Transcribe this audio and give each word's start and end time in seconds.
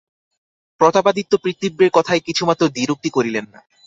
প্রতাপাদিত্য 0.81 1.33
পিতৃব্যের 1.37 1.91
কথায় 1.93 2.21
কিছুমাত্র 2.27 2.63
দ্বিরুক্তি 2.67 3.09
করিলেন 3.09 3.45
না। 3.53 3.59